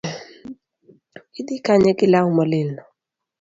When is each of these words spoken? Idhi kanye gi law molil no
Idhi 1.39 1.55
kanye 1.65 1.91
gi 1.97 2.07
law 2.13 2.27
molil 2.35 2.69
no 2.75 2.83